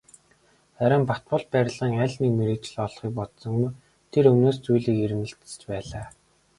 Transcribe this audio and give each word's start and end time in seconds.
Харин 0.79 1.01
Батболд 1.09 1.45
барилгын 1.53 1.93
аль 2.05 2.17
нэг 2.21 2.31
мэргэжил 2.39 2.77
олохыг 2.85 3.11
бодсонгүй, 3.17 3.69
тэс 4.11 4.25
өмнөө 4.31 4.53
зүйлийг 4.63 4.97
эрмэлзэж 5.05 5.61
байлаа. 5.71 6.07